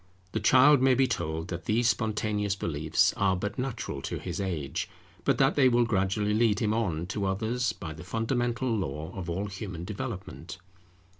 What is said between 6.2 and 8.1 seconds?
lead him on to others, by the